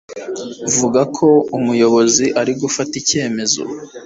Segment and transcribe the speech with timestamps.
[0.63, 1.27] Bavuga ko
[1.57, 3.61] Umuyobozi ari gufata icyemezo.